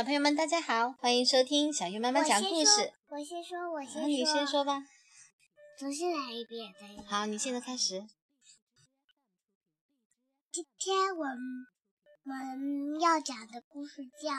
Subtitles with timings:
[0.00, 2.90] 小朋友们，大家好，欢迎收听小鱼妈妈讲故事。
[3.10, 4.82] 我先说，我先说，你先说吧。
[5.78, 6.72] 重新来一遍。
[7.06, 8.06] 好，你现在开始。
[10.50, 11.24] 今天我
[12.22, 14.32] 们要讲的故事叫。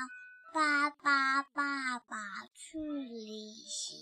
[0.52, 2.18] 巴巴爸爸
[2.54, 3.16] 去旅
[3.70, 3.98] 行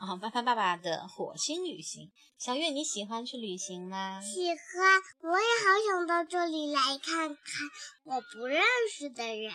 [0.00, 2.10] 哦，巴巴爸爸的火星旅行。
[2.36, 4.20] 小月，你喜欢去旅行吗？
[4.20, 7.36] 喜欢，我也好想到这里来看看
[8.04, 9.52] 我不认识的人。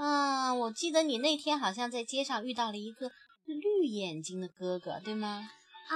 [0.00, 3.10] 啊，我记得你那天好像在街上遇到了一个
[3.44, 5.50] 绿眼睛的哥哥，对吗？
[5.88, 5.94] 啊，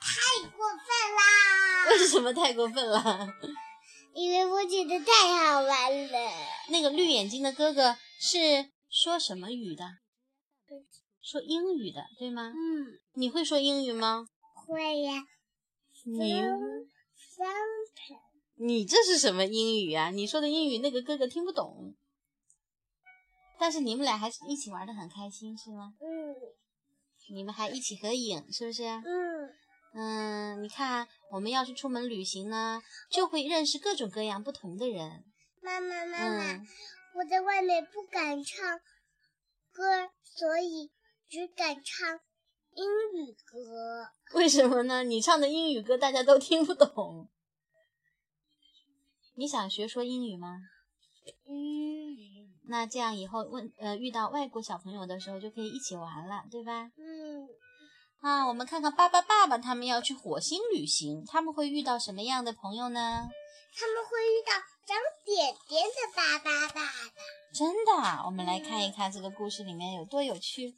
[0.00, 0.76] 太过分
[1.16, 1.90] 啦！
[1.90, 3.28] 为 什么太过分了？
[4.12, 6.18] 因为我觉得太好玩了。
[6.70, 7.96] 那个绿眼睛的哥哥。
[8.18, 9.84] 是说什么语的？
[11.22, 12.52] 说英语的，对吗？
[12.52, 12.98] 嗯。
[13.14, 14.26] 你会说英语吗？
[14.66, 15.22] 会呀。
[16.06, 16.42] 你
[18.56, 20.10] 你这是什么英语啊？
[20.10, 21.94] 你说的英语那个哥哥听不懂。
[23.60, 25.92] 但是你们俩还是一起玩的很开心，是吗？
[26.00, 26.34] 嗯。
[27.28, 28.84] 你们还一起合影，是不是？
[28.84, 29.54] 嗯。
[29.92, 35.24] 嗯，你看，我们要是出门旅行呢，就会认识各种各样不同的人。
[35.60, 36.64] 妈妈，妈妈。
[37.16, 38.80] 我在外面不敢唱
[39.72, 40.90] 歌，所以
[41.28, 42.20] 只敢唱
[42.72, 44.08] 英语歌。
[44.32, 45.02] 为什么呢？
[45.04, 47.28] 你唱的英语歌大家都听不懂。
[49.34, 50.60] 你想学说英语吗？
[51.46, 52.39] 嗯。
[52.70, 56.88] 那这样以后问呃遇到外国小朋友的时候就可以一起玩了，对吧？
[56.96, 57.48] 嗯。
[58.20, 63.28] 啊，我们看看爸爸爸爸他们要去火星旅行，他们会遇到什么样的朋友呢？
[63.74, 64.52] 他们会遇到
[64.86, 66.92] 长点点的爸爸爸爸。
[67.52, 70.76] 真的，我们来看一看这个故事里面有多有趣。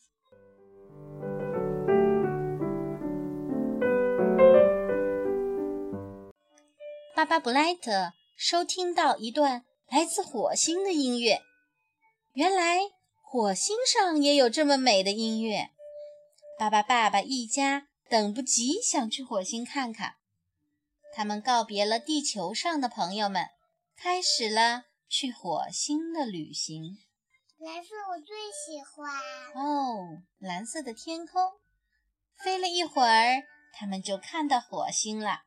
[7.14, 11.42] 巴巴布莱特收听到一段来自火星的音乐，
[12.34, 12.78] 原来
[13.20, 15.70] 火星上也有这么美的音乐。
[16.58, 20.14] 巴巴爸爸一家等不及想去火星看看。
[21.14, 23.48] 他们告别了地球上的朋友们，
[23.94, 26.96] 开始了去火星的旅行。
[27.58, 29.12] 蓝色我最喜欢
[29.54, 31.52] 哦，蓝色的天空。
[32.42, 33.44] 飞了一会儿，
[33.74, 35.42] 他们就看到火星了。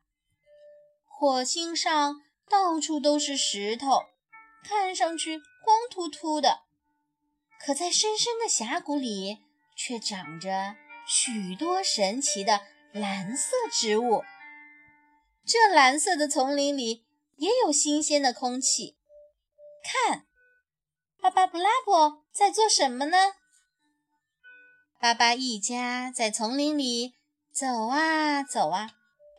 [1.04, 4.02] 火星上到处都是石头，
[4.62, 6.65] 看上去光秃秃的。
[7.58, 9.38] 可在深深的峡谷里，
[9.76, 12.60] 却长着许多神奇的
[12.92, 14.22] 蓝色植物。
[15.44, 17.04] 这蓝色的丛林里
[17.36, 18.96] 也有新鲜的空气。
[19.82, 20.26] 看，
[21.20, 23.34] 巴巴布拉伯在做什么呢？
[24.98, 27.14] 巴巴一家在丛林里
[27.52, 28.88] 走啊走啊，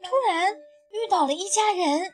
[0.03, 2.13] 突然遇到了一家人。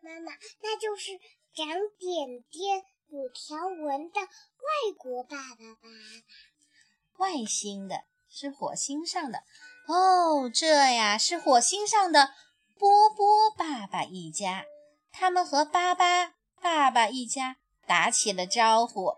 [0.00, 1.12] 妈妈，那就是
[1.54, 1.66] 长
[1.98, 7.24] 点点、有条纹的外国爸爸爸爸。
[7.24, 9.42] 外星的，是火星上的。
[9.88, 12.32] 哦，这呀是火星上的。
[12.78, 14.64] 波波爸爸一家，
[15.10, 19.12] 他们和巴巴爸爸一家打起了招呼。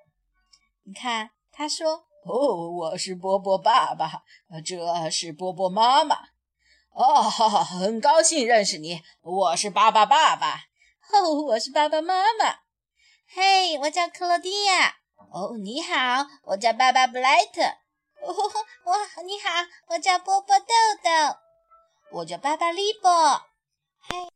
[0.84, 4.24] 你看，他说：“哦，我是波波爸爸，
[4.64, 6.16] 这是波波妈妈。
[6.90, 10.64] 哦，很高兴认识你，我是巴巴爸爸。
[11.12, 12.61] 哦，我是爸爸妈妈。
[13.34, 14.94] 嘿，我叫克罗地亚。
[15.32, 17.62] 哦，你好，我叫巴巴布莱特。
[17.62, 18.28] 哦，
[18.84, 19.48] 我，你好，
[19.88, 20.66] 我叫波波豆
[21.02, 21.38] 豆。
[22.10, 23.10] 我叫巴巴利波。
[24.00, 24.28] 嘿，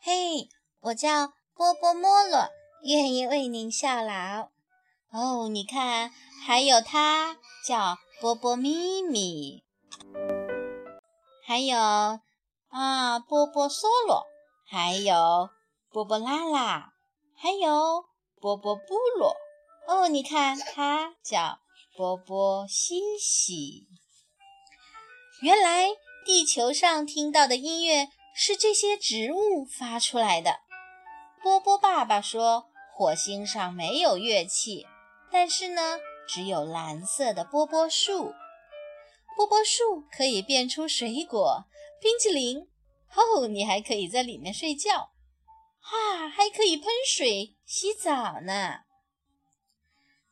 [0.00, 0.48] 嘿，
[0.80, 2.48] 我叫波波莫罗，
[2.82, 4.50] 愿意为您效劳。
[5.10, 6.12] 哦，你看，
[6.46, 7.36] 还有他
[7.66, 9.64] 叫波波咪咪，
[11.44, 14.24] 还有啊波波梭罗，
[14.70, 15.50] 还有
[15.90, 16.92] 波波拉拉，
[17.36, 18.04] 还有
[18.40, 19.36] 波波布罗。
[19.86, 21.60] 哦，你看，它叫
[21.96, 23.86] 波波西西。
[25.42, 25.88] 原来
[26.24, 28.08] 地球上听到的音乐。
[28.38, 30.60] 是这些植物发出来的。
[31.42, 34.86] 波波爸爸说：“火星上没有乐器，
[35.32, 35.98] 但是呢，
[36.28, 38.34] 只有蓝色的波波树。
[39.34, 41.64] 波波树可以变出水果、
[41.98, 42.68] 冰淇淋。
[43.14, 45.08] 哦，你还可以在里面睡觉，
[45.88, 48.80] 哈，还可以喷水洗澡呢。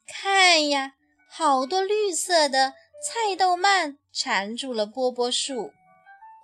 [0.06, 0.94] 看呀，
[1.30, 2.74] 好多绿色的
[3.04, 5.72] 菜豆蔓缠住了波波树。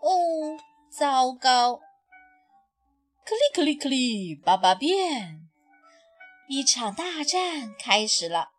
[0.02, 0.58] 哦。”
[0.90, 1.76] 糟糕！
[3.24, 5.48] 克里克里克里，爸爸变！
[6.48, 8.50] 一场大战开始了。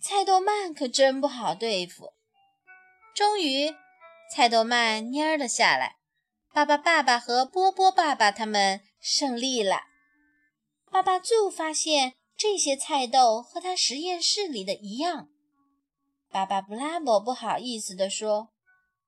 [0.00, 2.14] 菜豆曼可真不好对付。
[3.14, 3.74] 终于，
[4.34, 5.98] 菜豆曼蔫了下来。
[6.52, 9.82] 巴巴、爸爸和波波爸爸他们胜利了。
[10.90, 15.28] 爸爸就发现这些菜豆和他实验室里的一样。
[16.28, 18.48] 巴巴布拉伯不好意思地说：“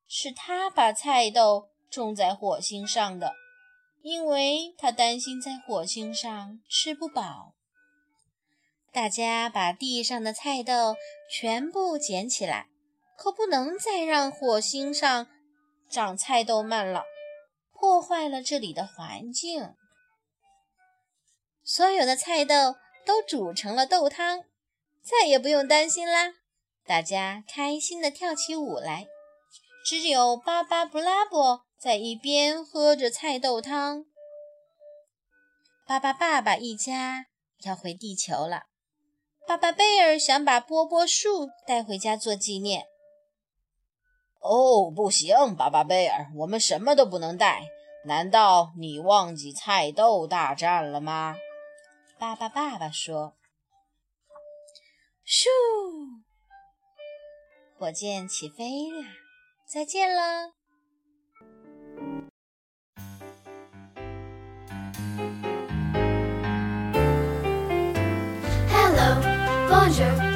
[0.06, 3.34] 是他把菜豆种在火星上的，
[4.02, 7.54] 因为他担心在火星上吃不饱。”
[8.92, 10.96] 大家把地上的菜豆
[11.30, 12.68] 全部捡起来，
[13.16, 15.26] 可不能再让火星上
[15.88, 17.04] 长菜豆蔓了，
[17.82, 19.75] 破坏了这里的环境。
[21.64, 24.44] 所有的菜豆都煮成了豆汤，
[25.02, 26.34] 再也不用担心啦！
[26.87, 29.08] 大家开心地跳起舞来，
[29.84, 34.05] 只有巴巴布拉伯在一边喝着菜豆汤。
[35.84, 37.26] 巴巴爸爸一家
[37.64, 38.67] 要回地球了。
[39.44, 42.91] 巴巴贝尔想把波波树带回家做纪念。
[44.42, 47.62] 哦，不行，巴巴贝尔，我们什么都不能带。
[48.04, 51.36] 难道你忘记菜豆大战了吗？
[52.18, 53.34] 爸爸爸爸说
[55.24, 55.46] ：“咻，
[57.78, 59.06] 火箭起飞了，
[59.64, 60.52] 再见了。”
[69.68, 70.31] Bonjour,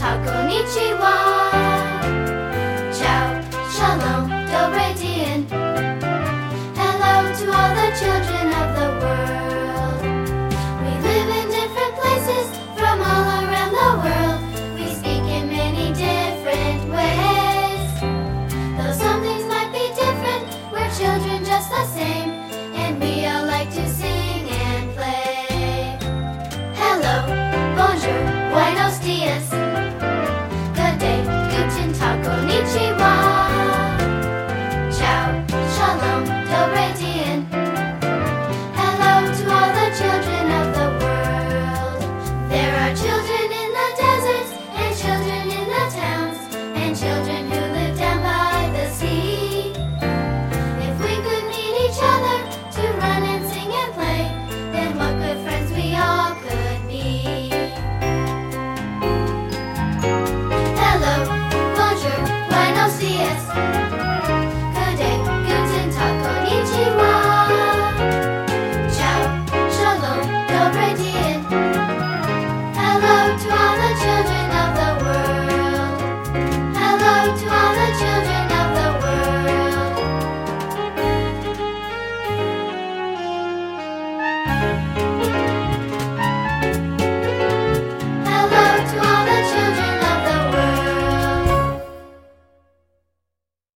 [0.00, 1.49] こんにちは。